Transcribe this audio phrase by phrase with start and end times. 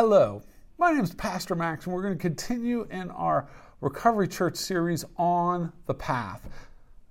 [0.00, 0.40] Hello,
[0.78, 3.48] my name is Pastor Max, and we're going to continue in our
[3.80, 6.48] Recovery Church series on the path.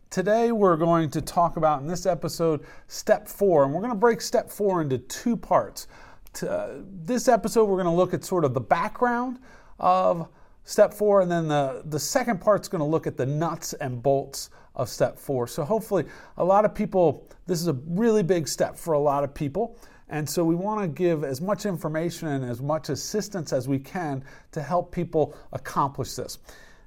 [0.10, 4.00] Today, we're going to talk about in this episode step four, and we're going to
[4.00, 5.90] break step four into two parts.
[6.36, 9.40] To, uh, this episode, we're going to look at sort of the background
[9.82, 10.30] of
[10.64, 14.02] step four, and then the, the second part's going to look at the nuts and
[14.02, 15.46] bolts of step four.
[15.46, 16.06] So, hopefully,
[16.38, 19.78] a lot of people, this is a really big step for a lot of people.
[20.10, 23.80] And so we want to give as much information and as much assistance as we
[23.80, 26.40] can to help people accomplish this.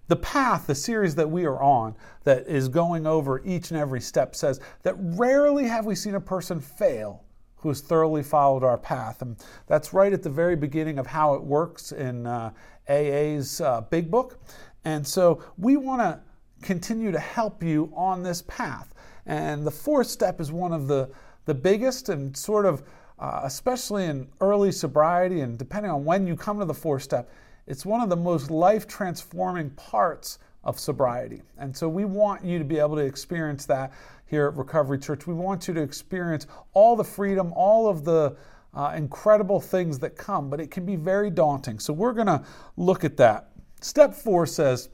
[0.09, 1.95] The path, the series that we are on,
[2.25, 6.21] that is going over each and every step, says that rarely have we seen a
[6.21, 7.23] person fail
[7.57, 9.23] who has thoroughly followed our path.
[9.23, 12.51] And that's right at the very beginning of how it works in uh,
[12.89, 14.41] AA's uh, Big Book.
[14.85, 16.21] And so we want to
[16.63, 18.95] continue to help you on this path.
[19.27, 21.11] And the fourth step is one of the,
[21.45, 22.83] the biggest and sort of
[23.21, 27.31] uh, especially in early sobriety and depending on when you come to the four step,
[27.67, 31.43] it's one of the most life transforming parts of sobriety.
[31.59, 33.93] And so we want you to be able to experience that
[34.27, 35.27] here at Recovery Church.
[35.27, 38.37] We want you to experience all the freedom, all of the
[38.73, 41.79] uh, incredible things that come, but it can be very daunting.
[41.79, 42.43] So we're going to
[42.77, 43.51] look at that.
[43.81, 44.89] Step four says,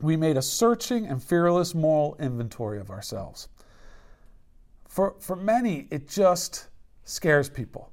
[0.00, 3.48] We made a searching and fearless moral inventory of ourselves.
[4.88, 6.68] For, for many, it just
[7.06, 7.90] scares people.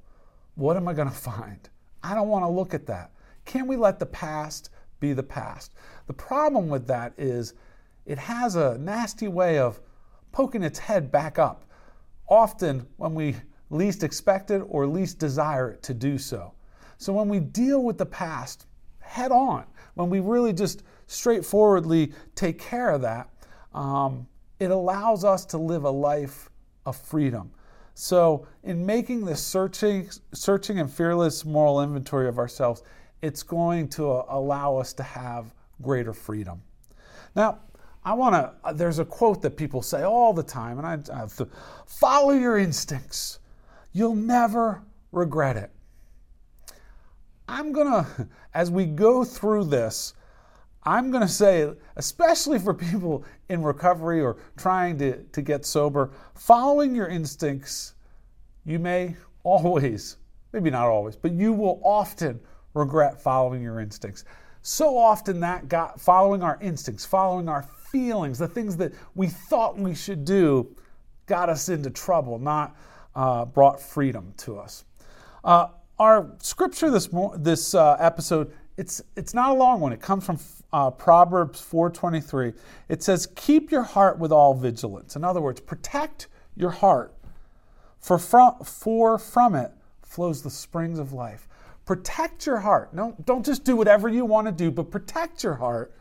[0.56, 1.68] What am I going to find?
[2.02, 3.12] I don't want to look at that.
[3.46, 4.70] Can we let the past
[5.00, 5.72] be the past?
[6.06, 7.54] The problem with that is
[8.04, 9.80] it has a nasty way of
[10.32, 11.64] poking its head back up,
[12.28, 13.36] often when we
[13.70, 16.52] least expect it or least desire it to do so.
[16.98, 18.66] So when we deal with the past
[19.00, 23.28] head on, when we really just straightforwardly take care of that,
[23.72, 24.26] um,
[24.60, 26.50] it allows us to live a life
[26.86, 27.50] of freedom.
[27.94, 32.82] So, in making this searching, searching and fearless moral inventory of ourselves,
[33.22, 36.60] it's going to allow us to have greater freedom.
[37.36, 37.60] Now,
[38.04, 41.22] I want to, uh, there's a quote that people say all the time, and I,
[41.22, 41.48] I to,
[41.86, 43.38] follow your instincts.
[43.92, 44.82] You'll never
[45.12, 45.70] regret it.
[47.48, 50.14] I'm going to, as we go through this,
[50.86, 56.10] I'm going to say, especially for people in recovery or trying to, to get sober,
[56.34, 57.94] following your instincts,
[58.64, 60.18] you may always,
[60.52, 62.38] maybe not always, but you will often
[62.74, 64.24] regret following your instincts.
[64.62, 69.78] So often that got following our instincts, following our feelings, the things that we thought
[69.78, 70.74] we should do,
[71.26, 72.76] got us into trouble, not
[73.14, 74.84] uh, brought freedom to us.
[75.44, 75.68] Uh,
[75.98, 79.92] our scripture this mo- this uh, episode it's it's not a long one.
[79.92, 80.38] It comes from
[80.74, 82.52] uh, Proverbs 4:23.
[82.88, 86.26] It says, "Keep your heart with all vigilance." In other words, protect
[86.56, 87.14] your heart,
[88.00, 89.70] for from, for from it
[90.02, 91.46] flows the springs of life.
[91.86, 92.92] Protect your heart.
[92.92, 95.94] No, don't just do whatever you want to do, but protect your heart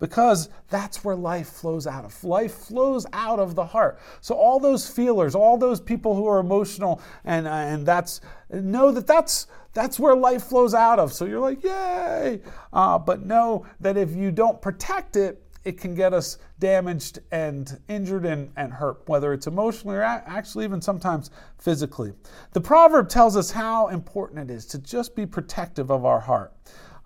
[0.00, 2.24] because that's where life flows out of.
[2.24, 4.00] Life flows out of the heart.
[4.20, 8.90] So all those feelers, all those people who are emotional, and uh, and that's know
[8.90, 11.12] that that's that's where life flows out of.
[11.12, 12.40] So you're like, yay!
[12.72, 17.78] Uh, but know that if you don't protect it, it can get us damaged and
[17.88, 22.12] injured and, and hurt, whether it's emotionally or actually even sometimes physically.
[22.52, 26.54] The proverb tells us how important it is to just be protective of our heart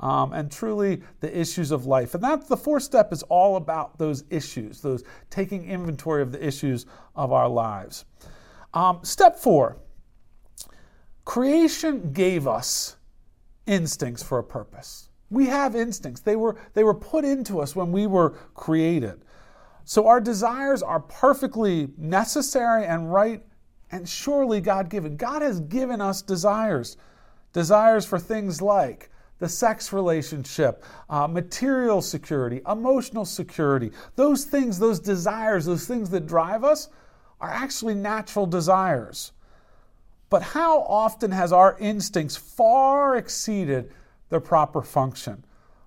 [0.04, 2.14] um, and truly the issues of life.
[2.14, 6.46] And that's the fourth step is all about those issues, those taking inventory of the
[6.46, 6.84] issues
[7.16, 8.04] of our lives.
[8.74, 9.78] Um, step four
[11.24, 12.96] creation gave us
[13.66, 15.08] instincts for a purpose.
[15.30, 16.20] We have instincts.
[16.20, 19.22] They were, they were put into us when we were created.
[19.86, 23.42] So our desires are perfectly necessary and right
[23.90, 25.16] and surely God given.
[25.16, 26.98] God has given us desires.
[27.54, 35.00] Desires for things like the sex relationship, uh, material security, emotional security, those things, those
[35.00, 36.88] desires, those things that drive us
[37.40, 39.32] are actually natural desires.
[40.30, 43.92] But how often has our instincts far exceeded
[44.30, 45.44] their proper function?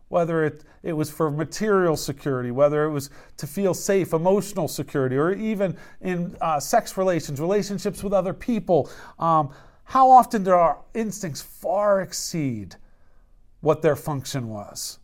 [0.09, 5.17] Whether it, it was for material security, whether it was to feel safe, emotional security,
[5.17, 8.89] or even in uh, sex relations, relationships with other people,
[9.19, 9.49] um,
[9.83, 12.75] how often do our instincts far exceed
[13.61, 14.99] what their function was.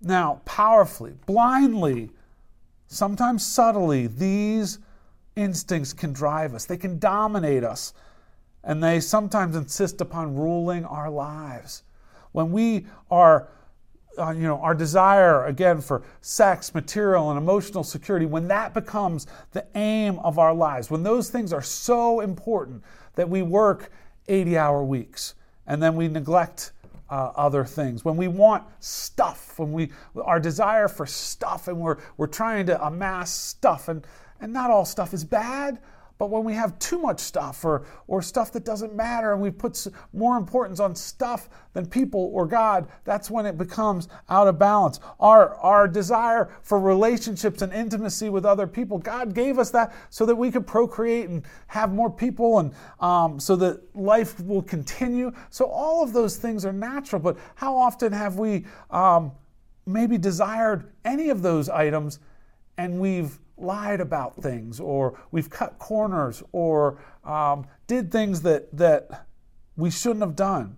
[0.00, 2.10] Now, powerfully, blindly,
[2.86, 4.78] sometimes subtly, these
[5.36, 7.94] instincts can drive us, they can dominate us,
[8.62, 11.82] and they sometimes insist upon ruling our lives.
[12.32, 13.48] When we are
[14.18, 19.26] uh, you know, our desire again for sex, material, and emotional security, when that becomes
[19.52, 22.82] the aim of our lives, when those things are so important
[23.16, 23.90] that we work
[24.28, 25.34] 80 hour weeks,
[25.66, 26.72] and then we neglect
[27.14, 28.04] uh, other things.
[28.04, 32.84] When we want stuff, when we our desire for stuff, and we're we're trying to
[32.84, 34.04] amass stuff, and
[34.40, 35.78] and not all stuff is bad,
[36.16, 39.50] but when we have too much stuff or, or stuff that doesn't matter and we
[39.50, 44.58] put more importance on stuff than people or God, that's when it becomes out of
[44.58, 45.00] balance.
[45.18, 50.24] Our, our desire for relationships and intimacy with other people, God gave us that so
[50.26, 55.32] that we could procreate and have more people and um, so that life will continue.
[55.50, 59.32] So all of those things are natural, but how often have we um,
[59.84, 62.20] maybe desired any of those items
[62.78, 69.26] and we've lied about things or we've cut corners or um, did things that, that
[69.76, 70.76] we shouldn't have done.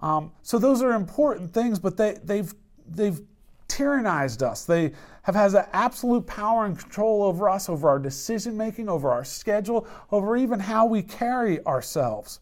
[0.00, 2.52] Um, so those are important things, but they, they've,
[2.88, 3.20] they've
[3.68, 4.64] tyrannized us.
[4.64, 4.92] They
[5.22, 9.24] have has an absolute power and control over us, over our decision making, over our
[9.24, 12.40] schedule, over even how we carry ourselves.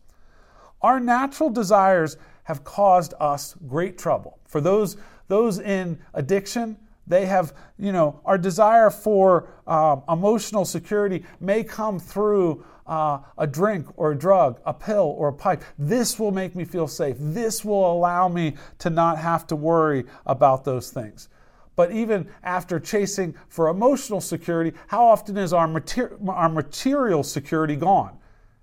[0.80, 4.38] Our natural desires have caused us great trouble.
[4.46, 11.24] For those, those in addiction, they have, you know, our desire for uh, emotional security
[11.40, 15.62] may come through uh, a drink or a drug, a pill or a pipe.
[15.78, 17.16] This will make me feel safe.
[17.18, 21.28] This will allow me to not have to worry about those things.
[21.76, 27.76] But even after chasing for emotional security, how often is our, mater- our material security
[27.76, 28.18] gone?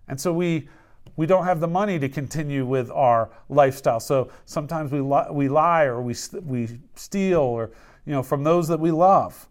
[0.07, 0.67] And so we
[1.17, 3.99] we don't have the money to continue with our lifestyle.
[3.99, 7.71] So sometimes we, li- we lie or we, st- we steal or
[8.05, 9.47] you know, from those that we love.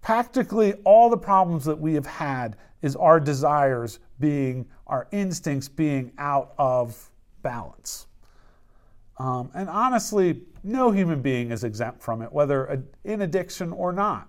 [0.00, 6.12] Practically all the problems that we have had is our desires being, our instincts being
[6.18, 7.10] out of
[7.42, 8.06] balance.
[9.18, 14.28] Um, and honestly, no human being is exempt from it, whether in addiction or not.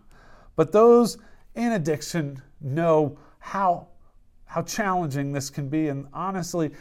[0.56, 1.18] But those
[1.56, 3.88] in addiction know how,
[4.46, 5.90] how challenging this can be.
[5.90, 6.72] And honestly,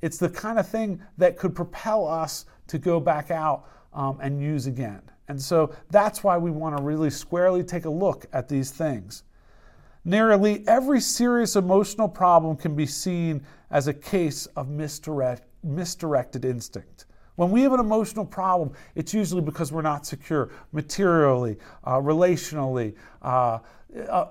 [0.00, 4.40] it's the kind of thing that could propel us to go back out um, and
[4.40, 5.02] use again.
[5.28, 9.22] And so that's why we want to really squarely take a look at these things.
[10.04, 17.06] Nearly every serious emotional problem can be seen as a case of misdirect, misdirected instinct.
[17.36, 22.94] When we have an emotional problem, it's usually because we're not secure materially, uh, relationally,
[23.22, 23.60] uh,
[24.08, 24.26] uh,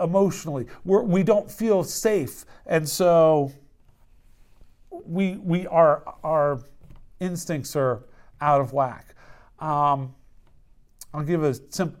[0.00, 0.66] emotionally.
[0.84, 3.52] We're, we do not feel safe, and so
[4.90, 6.60] we we are our
[7.20, 8.04] instincts are
[8.40, 9.14] out of whack.
[9.58, 10.14] Um,
[11.14, 12.00] I'll give a simple.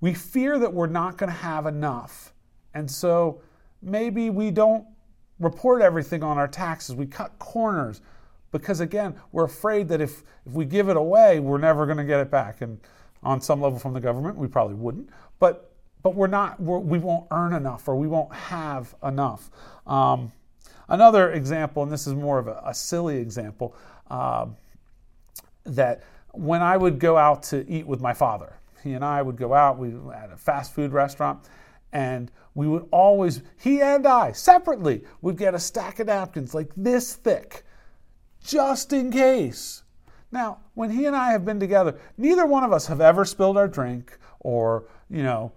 [0.00, 2.32] We fear that we're not going to have enough,
[2.74, 3.40] and so
[3.82, 4.86] maybe we don't
[5.38, 6.94] report everything on our taxes.
[6.94, 8.00] We cut corners
[8.52, 12.04] because again, we're afraid that if if we give it away, we're never going to
[12.04, 12.60] get it back.
[12.60, 12.78] And
[13.22, 15.10] on some level from the government, we probably wouldn't.
[15.38, 15.72] But
[16.02, 16.60] but we're not.
[16.60, 19.50] We're, we will not earn enough, or we won't have enough.
[19.86, 20.32] Um,
[20.88, 23.74] another example, and this is more of a, a silly example.
[24.08, 24.46] Uh,
[25.66, 26.02] that
[26.32, 29.54] when I would go out to eat with my father, he and I would go
[29.54, 31.48] out, we at a fast food restaurant,
[31.92, 36.70] and we would always, he and I separately, would get a stack of napkins like
[36.76, 37.64] this thick,
[38.44, 39.82] just in case.
[40.30, 43.56] Now, when he and I have been together, neither one of us have ever spilled
[43.56, 45.52] our drink or, you know,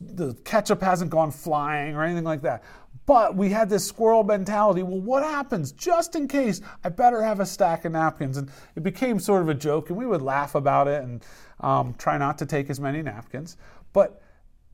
[0.00, 2.62] the ketchup hasn't gone flying or anything like that.
[3.06, 4.82] But we had this squirrel mentality.
[4.82, 5.70] Well, what happens?
[5.70, 8.36] Just in case, I better have a stack of napkins.
[8.36, 11.24] And it became sort of a joke, and we would laugh about it and
[11.60, 13.56] um, try not to take as many napkins.
[13.92, 14.20] But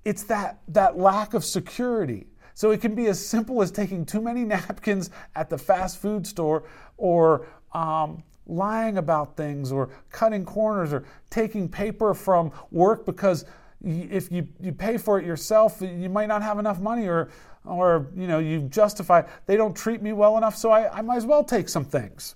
[0.07, 2.27] it's that, that lack of security.
[2.55, 6.27] So it can be as simple as taking too many napkins at the fast food
[6.27, 6.65] store
[6.97, 13.45] or um, lying about things or cutting corners or taking paper from work because
[13.85, 17.31] if you, you pay for it yourself, you might not have enough money or,
[17.65, 21.17] or you know, you justify, they don't treat me well enough, so I, I might
[21.17, 22.35] as well take some things.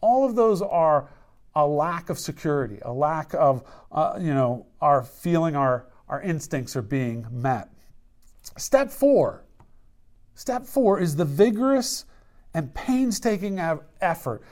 [0.00, 1.10] All of those are
[1.54, 6.76] a lack of security, a lack of, uh, you know, our feeling our, our instincts
[6.76, 7.68] are being met.
[8.56, 9.44] Step four.
[10.34, 12.04] Step four is the vigorous
[12.54, 13.60] and painstaking
[14.00, 14.42] effort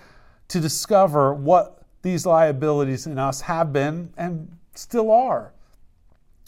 [0.48, 5.52] to discover what these liabilities in us have been and still are.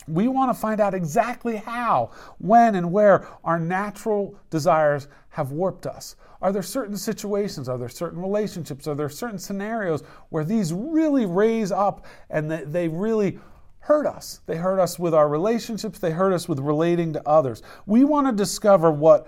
[0.07, 5.87] We want to find out exactly how, when, and where our natural desires have warped
[5.87, 6.17] us.
[6.43, 11.27] Are there certain situations, are there certain relationships, are there certain scenarios where these really
[11.27, 13.39] raise up and they really
[13.79, 14.41] hurt us?
[14.47, 17.63] They hurt us with our relationships, they hurt us with relating to others.
[17.87, 19.27] We want to discover what,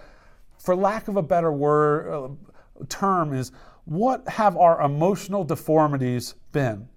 [0.59, 3.51] for lack of a better word, uh, term, is
[3.87, 6.89] what have our emotional deformities been?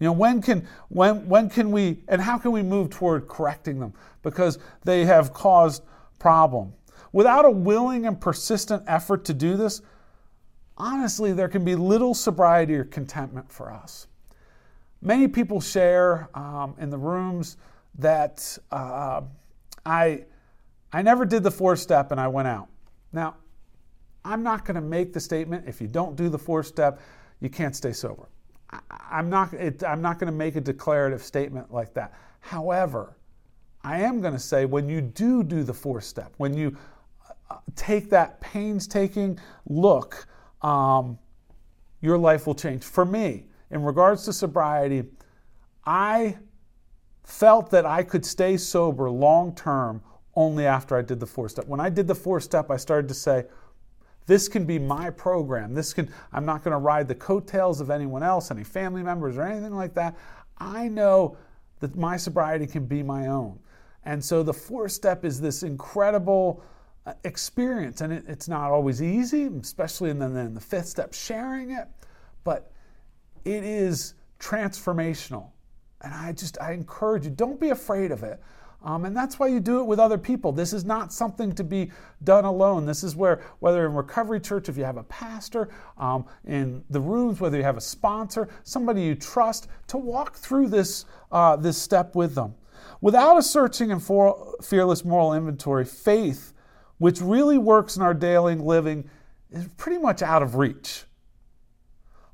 [0.00, 3.80] You know, when can, when, when can we, and how can we move toward correcting
[3.80, 3.92] them?
[4.22, 5.82] Because they have caused
[6.18, 6.72] problem.
[7.12, 9.82] without a willing and persistent effort to do this,
[10.76, 14.06] honestly, there can be little sobriety or contentment for us.
[15.00, 17.56] Many people share um, in the rooms
[17.98, 19.22] that uh,
[19.86, 20.24] I,
[20.92, 22.68] I never did the four step and I went out.
[23.12, 23.36] Now,
[24.24, 27.00] I'm not going to make the statement if you don't do the four step,
[27.40, 28.28] you can't stay sober.
[28.70, 32.12] I, am not, it, I'm not going to make a declarative statement like that.
[32.40, 33.16] However,
[33.82, 36.76] I am going to say when you do do the four step, when you
[37.50, 40.26] uh, take that painstaking look,
[40.62, 41.18] um,
[42.00, 42.84] your life will change.
[42.84, 45.04] For me, in regards to sobriety,
[45.84, 46.36] I
[47.24, 50.02] felt that I could stay sober long term
[50.34, 51.66] only after I did the four step.
[51.66, 53.44] When I did the four step, I started to say,
[54.28, 55.74] this can be my program.
[55.74, 59.36] This can I'm not going to ride the coattails of anyone else, any family members
[59.36, 60.16] or anything like that.
[60.58, 61.36] I know
[61.80, 63.58] that my sobriety can be my own.
[64.04, 66.62] And so the four step is this incredible
[67.06, 68.02] uh, experience.
[68.02, 71.88] And it, it's not always easy, especially in the, in the fifth step, sharing it,
[72.44, 72.70] but
[73.44, 75.50] it is transformational.
[76.02, 78.40] And I just, I encourage you, don't be afraid of it.
[78.82, 80.52] Um, and that's why you do it with other people.
[80.52, 81.90] This is not something to be
[82.22, 82.86] done alone.
[82.86, 87.00] This is where, whether in Recovery Church, if you have a pastor, um, in the
[87.00, 91.76] rooms, whether you have a sponsor, somebody you trust, to walk through this, uh, this
[91.76, 92.54] step with them.
[93.00, 96.52] Without a searching and for, fearless moral inventory, faith,
[96.98, 99.08] which really works in our daily living,
[99.50, 101.04] is pretty much out of reach.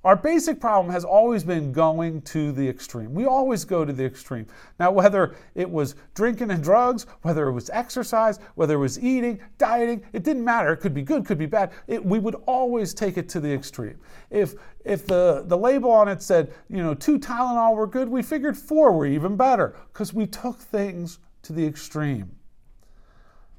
[0.05, 3.15] Our basic problem has always been going to the extreme.
[3.15, 4.47] We always go to the extreme.
[4.79, 9.41] Now, whether it was drinking and drugs, whether it was exercise, whether it was eating,
[9.57, 10.75] dieting, it didn't matter.
[10.75, 11.73] It could be good, could be bad.
[11.87, 13.99] It, we would always take it to the extreme.
[14.31, 18.21] If if the, the label on it said, you know, two Tylenol were good, we
[18.21, 22.31] figured four were even better because we took things to the extreme.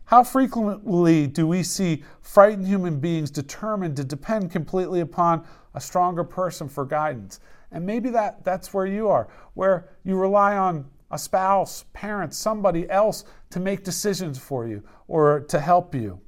[0.05, 6.23] How frequently do we see frightened human beings determined to depend completely upon a stronger
[6.23, 7.39] person for guidance?
[7.71, 12.89] And maybe that, that's where you are, where you rely on a spouse, parents, somebody
[12.89, 16.19] else to make decisions for you or to help you.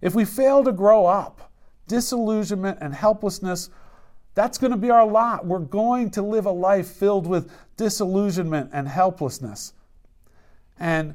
[0.00, 1.52] If we fail to grow up,
[1.88, 3.70] disillusionment and helplessness,
[4.34, 5.44] that's going to be our lot.
[5.44, 9.74] We're going to live a life filled with disillusionment and helplessness.
[10.78, 11.14] And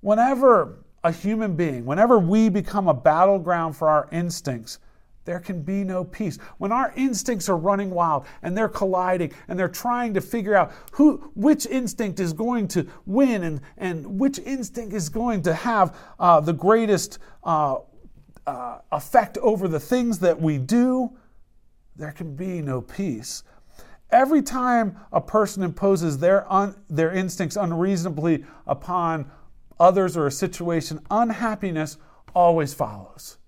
[0.00, 4.78] whenever a human being, whenever we become a battleground for our instincts,
[5.24, 6.38] there can be no peace.
[6.58, 10.72] When our instincts are running wild and they're colliding and they're trying to figure out
[10.92, 15.96] who, which instinct is going to win and, and which instinct is going to have
[16.18, 17.76] uh, the greatest uh,
[18.46, 21.10] uh, effect over the things that we do,
[21.96, 23.44] there can be no peace.
[24.10, 29.30] Every time a person imposes their, un, their instincts unreasonably upon
[29.80, 31.98] others or a situation, unhappiness
[32.34, 33.38] always follows.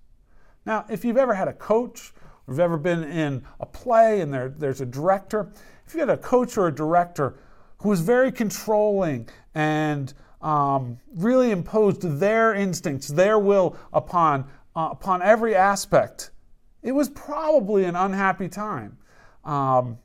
[0.65, 2.13] Now, if you've ever had a coach,
[2.47, 5.51] or you've ever been in a play and there, there's a director,
[5.85, 7.35] if you had a coach or a director
[7.79, 14.45] who was very controlling and um, really imposed their instincts, their will upon,
[14.75, 16.31] uh, upon every aspect,
[16.83, 18.97] it was probably an unhappy time.
[19.43, 19.97] Um,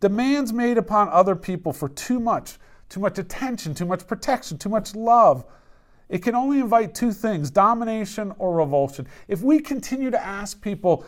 [0.00, 2.58] demands made upon other people for too much,
[2.88, 5.44] too much attention, too much protection, too much love,
[6.08, 9.06] it can only invite two things domination or revulsion.
[9.28, 11.04] If we continue to ask people,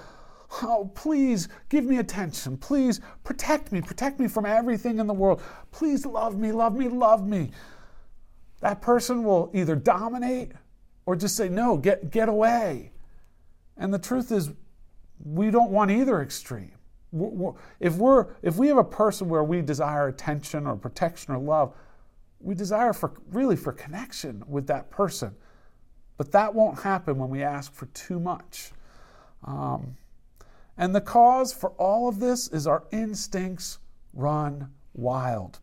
[0.63, 2.57] Oh, please give me attention.
[2.57, 3.81] Please protect me.
[3.81, 5.43] Protect me from everything in the world.
[5.71, 7.53] Please love me, love me, love me.
[8.61, 10.53] That person will either dominate
[11.07, 12.91] or just say, No, get, get away.
[13.77, 14.51] And the truth is,
[15.25, 16.73] we don't want either extreme.
[17.81, 21.75] If, we're, if we have a person where we desire attention or protection or love,
[22.41, 25.35] we desire for really for connection with that person.
[26.17, 28.73] But that won't happen when we ask for too much.
[29.45, 29.97] Um,
[30.77, 33.79] and the cause for all of this is our instincts
[34.13, 35.61] run wild.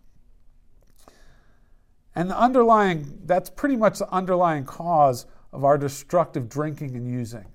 [2.15, 7.45] And the underlying, that's pretty much the underlying cause of our destructive drinking and using,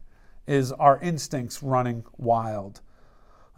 [0.46, 2.80] is our instincts running wild.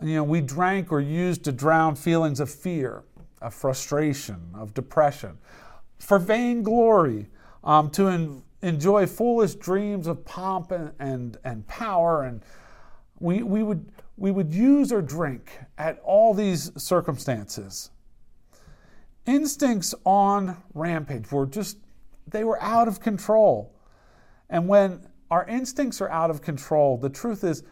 [0.03, 3.05] You know, we drank or used to drown feelings of fear,
[3.45, 5.39] of frustration, of depression,
[5.99, 7.29] for vainglory,
[7.63, 12.23] um, to en- enjoy foolish dreams of pomp and, and, and power.
[12.25, 12.43] And
[13.21, 17.91] we, we, would, we would use or drink at all these circumstances.
[19.27, 21.79] Instincts on rampage were just,
[22.27, 23.75] they were out of control.
[24.51, 27.63] And when our instincts are out of control, the truth is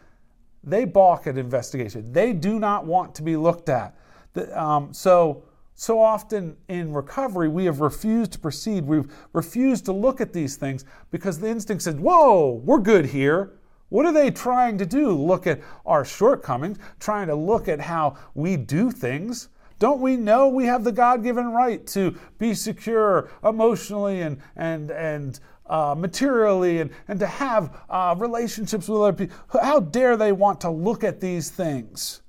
[0.65, 2.13] they balk at investigation.
[2.13, 3.97] They do not want to be looked at.
[4.33, 8.85] The, um, so so often in recovery, we have refused to proceed.
[8.85, 13.55] We've refused to look at these things because the instinct said, Whoa, we're good here.
[13.89, 15.11] What are they trying to do?
[15.11, 19.49] Look at our shortcomings, trying to look at how we do things.
[19.79, 24.91] Don't we know we have the God given right to be secure emotionally and, and,
[24.93, 29.37] and uh, materially and, and to have uh, relationships with other people?
[29.61, 32.22] How dare they want to look at these things?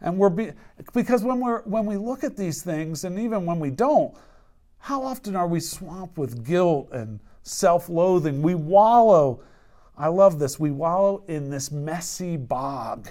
[0.00, 0.52] And we're be,
[0.92, 4.14] because when we're when we look at these things, and even when we don't,
[4.78, 8.42] how often are we swamped with guilt and self-loathing?
[8.42, 9.42] We wallow.
[9.96, 10.60] I love this.
[10.60, 13.08] We wallow in this messy bog,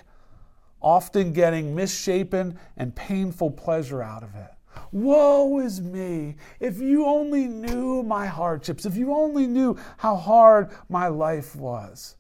[0.80, 4.52] often getting misshapen and painful pleasure out of it.
[4.92, 6.36] Woe is me.
[6.60, 12.18] If you only knew my hardships, if you only knew how hard my life was.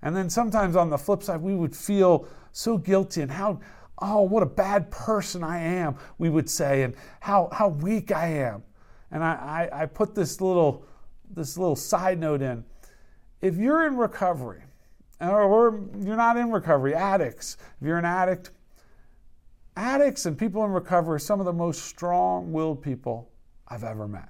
[0.00, 3.60] And then sometimes on the flip side, we would feel so guilty and how
[4.02, 8.26] oh, what a bad person I am, we would say, and how, how weak I
[8.26, 8.62] am.
[9.10, 10.84] And I, I, I put this little,
[11.34, 12.64] this little side note in.
[13.40, 14.62] If you're in recovery,
[15.20, 18.50] or, you're not in recovery, addicts, if you're an addict,
[19.76, 23.30] addicts and people in recovery are some of the most strong willed people
[23.68, 24.28] I've ever met.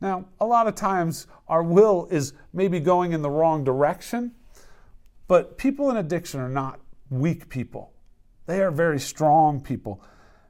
[0.00, 4.32] Now, a lot of times our will is maybe going in the wrong direction,
[5.28, 6.80] but people in addiction are not
[7.10, 7.89] weak people.
[8.50, 10.02] They are very strong people.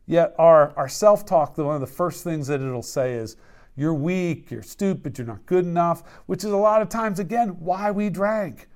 [0.07, 3.37] Yet our, our self talk, one of the first things that it'll say is,
[3.77, 7.51] You're weak, you're stupid, you're not good enough, which is a lot of times, again,
[7.61, 8.69] why we drank.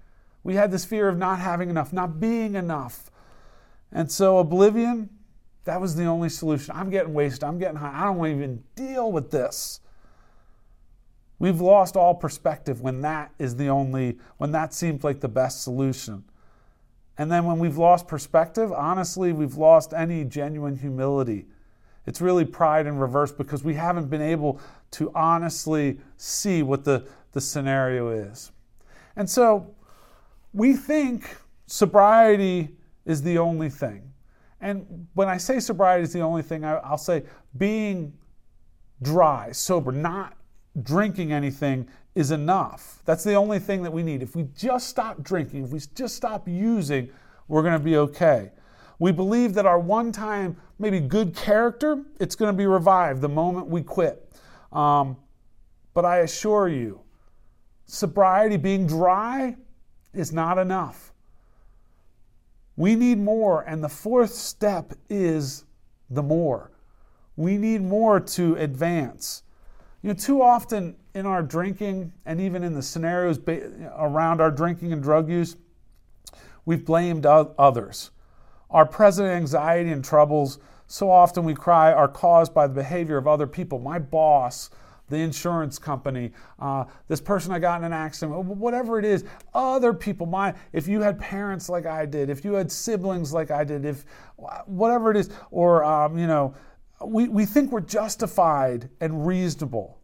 [0.42, 3.10] We had this fear of not having enough, not being enough.
[3.90, 5.08] And so, oblivion,
[5.64, 6.76] that was the only solution.
[6.76, 9.80] I'm getting wasted, I'm getting high, I don't even deal with this.
[11.38, 15.62] We've lost all perspective when that is the only, when that seems like the best
[15.62, 16.24] solution.
[17.16, 21.46] And then when we've lost perspective, honestly, we've lost any genuine humility.
[22.06, 24.60] It's really pride in reverse because we haven't been able
[24.92, 28.52] to honestly see what the, the scenario is.
[29.16, 29.74] And so
[30.52, 32.70] we think sobriety
[33.04, 34.12] is the only thing.
[34.60, 37.24] And when I say sobriety is the only thing, I, will say
[37.56, 38.12] being
[39.02, 40.36] dry, sober, not
[40.82, 43.02] drinking anything is enough.
[43.04, 44.22] That's the only thing that we need.
[44.22, 47.10] If we just stop drinking, if we just stop using,
[47.48, 48.52] we're going to be okay.
[48.98, 53.28] We believe that our one time, maybe good character, it's going to be revived the
[53.28, 54.32] moment we quit.
[54.72, 55.16] Um,
[55.92, 57.00] but I assure you,
[57.86, 59.56] sobriety, being dry,
[60.12, 61.12] is not enough.
[62.76, 65.64] We need more, and the fourth step is
[66.10, 66.72] the more.
[67.36, 69.43] We need more to advance.
[70.04, 73.38] You know, too often in our drinking and even in the scenarios
[73.96, 75.56] around our drinking and drug use,
[76.66, 78.10] we've blamed others.
[78.68, 83.26] Our present anxiety and troubles, so often we cry, are caused by the behavior of
[83.26, 83.78] other people.
[83.78, 84.68] My boss,
[85.08, 89.94] the insurance company, uh, this person I got in an accident, whatever it is, other
[89.94, 90.26] people.
[90.26, 93.86] My, if you had parents like I did, if you had siblings like I did,
[93.86, 94.04] if
[94.66, 96.54] whatever it is, or um, you know,
[97.02, 99.98] we, we think we're justified and reasonable.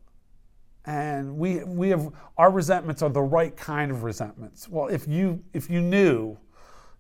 [0.86, 4.68] And we, we have our resentments are the right kind of resentments.
[4.68, 6.38] Well, if you if you knew,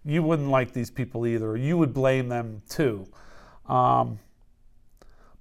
[0.04, 1.56] you wouldn't like these people either.
[1.56, 3.06] You would blame them too.
[3.66, 4.18] Um,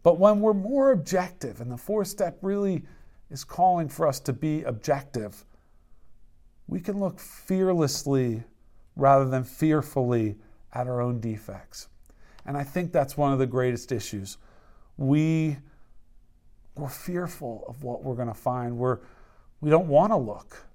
[0.04, 2.84] but when we're more objective, and the fourth step really
[3.30, 5.44] is calling for us to be objective,
[6.68, 8.44] we can look fearlessly
[8.96, 10.36] rather than fearfully
[10.74, 11.90] at our own defects.
[12.46, 14.38] And I think that's one of the greatest issues.
[14.98, 15.58] We,
[16.76, 18.78] we're fearful of what we're going to find.
[18.78, 19.00] We're,
[19.62, 20.66] we don't want to look.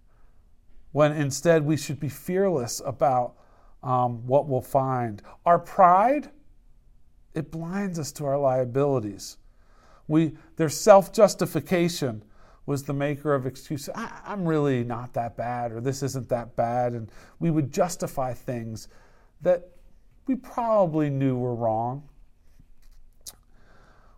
[0.92, 3.34] When instead we should be fearless about
[3.82, 5.22] um, what we'll find.
[5.44, 6.30] Our pride,
[7.34, 9.36] it blinds us to our liabilities.
[10.08, 12.24] We, their self justification
[12.66, 13.90] was the maker of excuses.
[13.94, 16.94] I, I'm really not that bad, or this isn't that bad.
[16.94, 18.88] And we would justify things
[19.42, 19.68] that
[20.26, 22.08] we probably knew were wrong.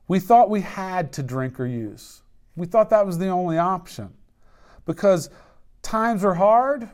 [0.08, 2.22] We thought we had to drink or use.
[2.54, 4.12] We thought that was the only option
[4.84, 5.30] because
[5.82, 6.88] times were hard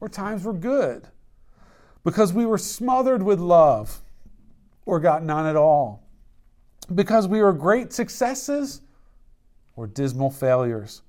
[0.00, 1.06] or times were good.
[2.02, 4.00] Because we were smothered with love
[4.86, 6.02] or got none at all.
[6.94, 8.80] Because we were great successes
[9.76, 11.02] or dismal failures.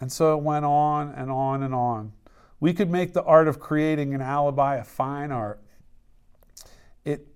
[0.00, 2.12] And so it went on and on and on.
[2.60, 5.60] We could make the art of creating an alibi a fine art.
[7.04, 7.26] It,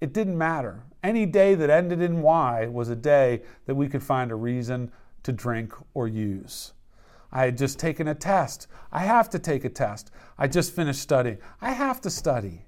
[0.00, 0.84] it didn't matter.
[1.02, 4.92] Any day that ended in Y was a day that we could find a reason
[5.24, 6.72] to drink or use.
[7.30, 8.68] I had just taken a test.
[8.90, 10.10] I have to take a test.
[10.38, 11.38] I just finished studying.
[11.60, 12.67] I have to study.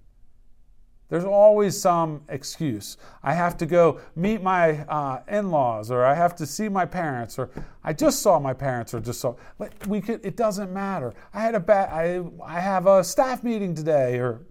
[1.10, 2.96] There's always some excuse.
[3.24, 7.36] I have to go meet my uh, in-laws, or I have to see my parents,
[7.36, 7.50] or
[7.82, 9.34] I just saw my parents, or just saw.
[9.88, 10.24] We could.
[10.24, 11.12] It doesn't matter.
[11.34, 11.90] I had a bad.
[11.90, 14.42] I I have a staff meeting today, or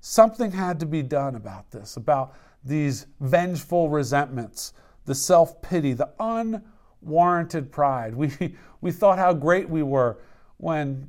[0.00, 4.72] something had to be done about this, about these vengeful resentments,
[5.04, 8.16] the self-pity, the unwarranted pride.
[8.16, 10.18] We we thought how great we were
[10.56, 11.08] when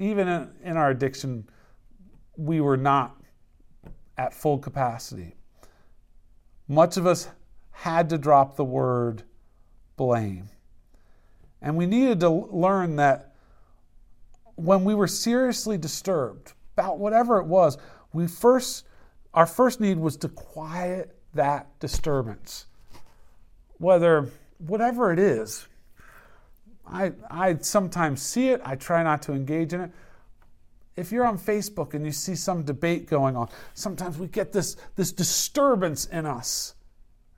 [0.00, 1.48] even in, in our addiction
[2.36, 3.20] we were not
[4.16, 5.34] at full capacity.
[6.68, 7.28] Much of us
[7.70, 9.22] had to drop the word
[9.96, 10.48] blame.
[11.60, 13.34] And we needed to learn that
[14.56, 17.78] when we were seriously disturbed about whatever it was,
[18.12, 18.86] we first
[19.34, 22.66] our first need was to quiet that disturbance.
[23.78, 25.66] Whether whatever it is,
[26.86, 29.90] I, I sometimes see it, I try not to engage in it,
[30.96, 34.76] if you're on Facebook and you see some debate going on, sometimes we get this,
[34.96, 36.74] this disturbance in us.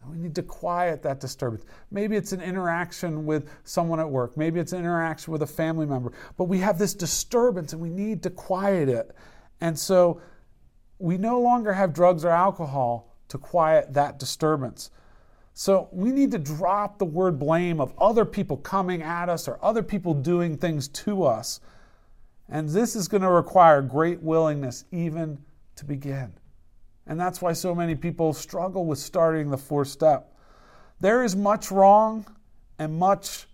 [0.02, 1.64] And we need to quiet that disturbance.
[1.90, 5.86] Maybe it's an interaction with someone at work, maybe it's an interaction with a family
[5.86, 9.14] member, but we have this disturbance and we need to quiet it.
[9.60, 10.20] And so
[10.98, 14.90] we no longer have drugs or alcohol to quiet that disturbance.
[15.54, 19.58] So we need to drop the word blame of other people coming at us or
[19.62, 21.60] other people doing things to us
[22.48, 25.38] and this is going to require great willingness even
[25.76, 26.32] to begin.
[27.06, 30.32] And that's why so many people struggle with starting the fourth step.
[31.00, 32.26] There is much wrong
[32.78, 33.46] and much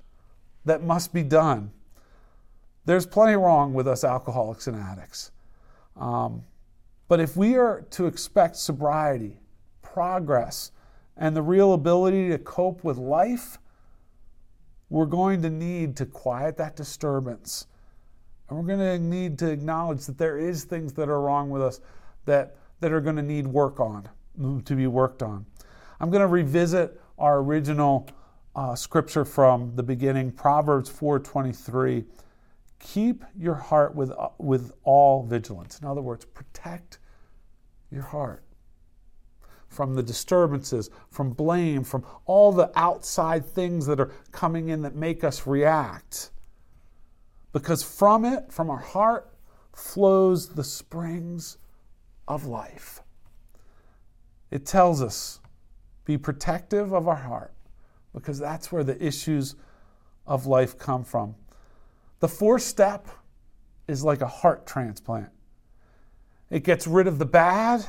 [0.65, 1.71] that must be done.
[2.85, 5.31] There's plenty wrong with us alcoholics and addicts.
[5.97, 6.45] Um,
[7.09, 9.39] but if we are to expect sobriety,
[9.83, 10.73] progress,
[11.17, 13.59] and the real ability to cope with life,
[14.89, 17.67] we're going to need to quiet that disturbance
[18.53, 21.63] and we're going to need to acknowledge that there is things that are wrong with
[21.63, 21.81] us
[22.27, 24.07] that, that are going to need work on,
[24.67, 25.47] to be worked on.
[26.01, 28.11] I'm going to revisit our original
[28.55, 32.05] uh, scripture from the beginning, Proverbs 4:23.
[32.79, 35.79] Keep your heart with, uh, with all vigilance.
[35.81, 36.99] In other words, protect
[37.91, 38.45] your heart
[39.69, 44.95] from the disturbances, from blame, from all the outside things that are coming in that
[44.95, 46.32] make us react
[47.53, 49.33] because from it, from our heart,
[49.75, 51.59] flows the springs
[52.29, 53.01] of life.
[54.51, 55.41] It tells us
[56.05, 57.55] be protective of our heart
[58.13, 59.55] because that's where the issues
[60.27, 61.35] of life come from.
[62.21, 63.09] The fourth step
[63.89, 65.31] is like a heart transplant.
[66.51, 67.85] It gets rid of the bad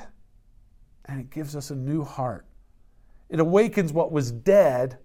[1.05, 2.45] and it gives us a new heart.
[3.29, 4.97] It awakens what was dead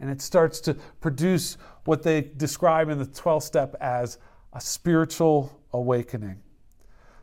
[0.00, 4.18] and it starts to produce what they describe in the 12th step as
[4.52, 6.40] a spiritual awakening.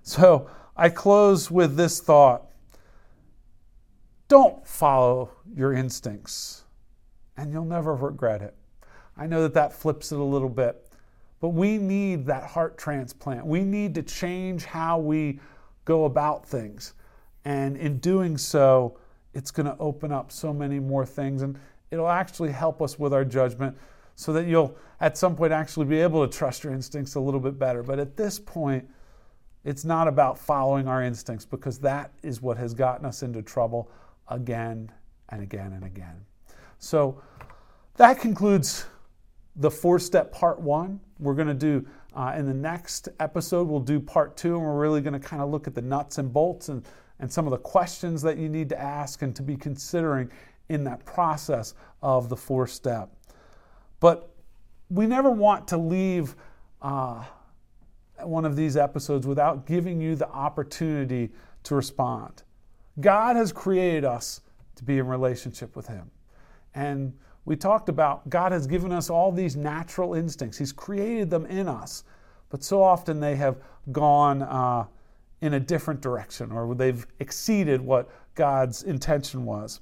[0.03, 2.47] So I close with this thought
[4.27, 6.63] don't follow your instincts,
[7.35, 8.55] and you'll never regret it.
[9.17, 10.87] I know that that flips it a little bit,
[11.41, 13.45] but we need that heart transplant.
[13.45, 15.41] We need to change how we
[15.83, 16.93] go about things.
[17.43, 18.97] And in doing so,
[19.33, 21.41] it's going to open up so many more things.
[21.41, 21.59] And
[21.91, 23.77] it'll actually help us with our judgment
[24.15, 27.39] so that you'll at some point actually be able to trust your instincts a little
[27.39, 27.83] bit better.
[27.83, 28.87] But at this point,
[29.63, 33.91] it's not about following our instincts because that is what has gotten us into trouble
[34.27, 34.91] again
[35.29, 36.25] and again and again.
[36.79, 37.21] So
[37.97, 38.85] that concludes
[39.57, 40.99] the four step part one.
[41.19, 44.79] We're going to do uh, in the next episode, we'll do part two, and we're
[44.79, 46.85] really going to kind of look at the nuts and bolts and,
[47.19, 50.29] and some of the questions that you need to ask and to be considering
[50.71, 53.09] in that process of the four step.
[53.99, 54.33] But
[54.89, 56.35] we never want to leave
[56.81, 57.23] uh,
[58.23, 61.29] one of these episodes without giving you the opportunity
[61.63, 62.43] to respond.
[63.01, 64.41] God has created us
[64.75, 66.09] to be in relationship with Him.
[66.73, 71.45] And we talked about God has given us all these natural instincts, He's created them
[71.47, 72.05] in us.
[72.49, 73.57] But so often they have
[73.91, 74.85] gone uh,
[75.41, 79.81] in a different direction or they've exceeded what God's intention was.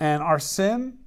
[0.00, 0.98] And our sin,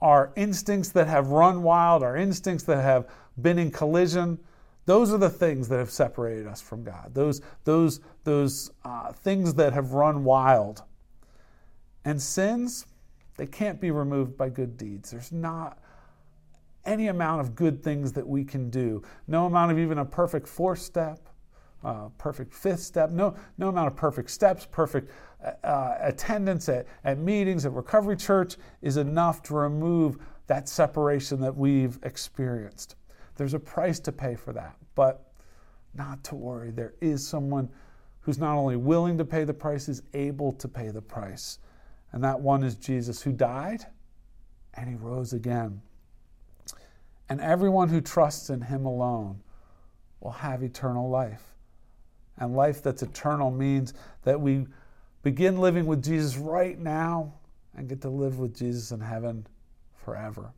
[0.00, 3.08] our instincts that have run wild, our instincts that have
[3.40, 4.38] been in collision,
[4.84, 7.12] those are the things that have separated us from God.
[7.14, 10.82] Those, those, those uh, things that have run wild.
[12.04, 12.86] And sins,
[13.36, 15.12] they can't be removed by good deeds.
[15.12, 15.78] There's not
[16.84, 19.02] any amount of good things that we can do.
[19.28, 21.28] No amount of even a perfect fourth step,
[21.84, 25.12] uh, perfect fifth step, no, no amount of perfect steps, perfect
[25.64, 31.56] uh, attendance at, at meetings at Recovery Church is enough to remove that separation that
[31.56, 32.96] we've experienced.
[33.36, 35.32] There's a price to pay for that, but
[35.94, 36.70] not to worry.
[36.70, 37.68] There is someone
[38.20, 41.58] who's not only willing to pay the price, is able to pay the price.
[42.12, 43.86] And that one is Jesus, who died
[44.74, 45.80] and he rose again.
[47.28, 49.40] And everyone who trusts in him alone
[50.20, 51.54] will have eternal life.
[52.38, 54.66] And life that's eternal means that we
[55.22, 57.32] begin living with Jesus right now
[57.76, 59.46] and get to live with Jesus in heaven
[59.94, 60.52] forever.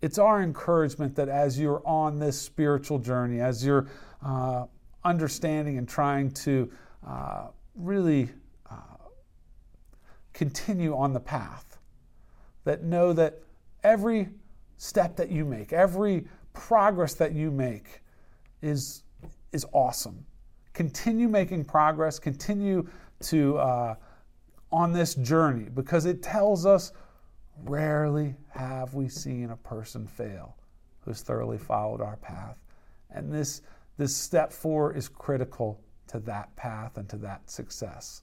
[0.00, 3.88] It's our encouragement that as you're on this spiritual journey, as you're
[4.24, 4.66] uh,
[5.04, 6.70] understanding and trying to
[7.06, 8.28] uh, really
[8.70, 8.74] uh,
[10.32, 11.78] continue on the path,
[12.64, 13.40] that know that
[13.82, 14.28] every
[14.76, 18.02] step that you make, every progress that you make
[18.62, 19.02] is,
[19.52, 20.24] is awesome.
[20.74, 22.86] Continue making progress, continue
[23.20, 23.94] to uh,
[24.70, 26.92] on this journey because it tells us
[27.64, 30.56] rarely have we seen a person fail
[31.00, 32.56] who's thoroughly followed our path.
[33.10, 33.62] And this,
[33.96, 38.22] this step four is critical to that path and to that success.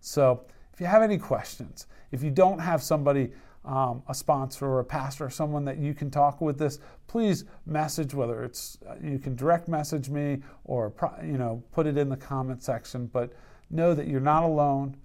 [0.00, 3.30] So, if you have any questions, if you don't have somebody,
[3.64, 7.44] um, a sponsor or a pastor or someone that you can talk with this, please
[7.64, 10.92] message whether it's uh, you can direct message me or
[11.22, 13.06] you know put it in the comment section.
[13.06, 13.32] But
[13.70, 14.96] know that you're not alone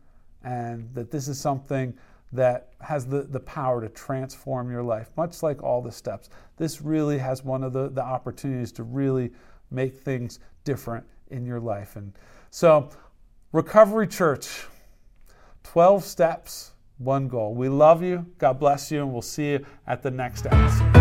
[0.43, 1.93] and that this is something
[2.32, 6.30] that has the, the power to transform your life, much like all the steps.
[6.58, 9.32] This really has one of the, the opportunities to really
[9.72, 11.95] make things different in your life.
[11.95, 12.13] And
[12.52, 12.89] so,
[13.52, 14.65] Recovery Church,
[15.63, 17.56] 12 steps, one goal.
[17.56, 18.28] We love you.
[18.38, 20.95] God bless you, and we'll see you at the next episode.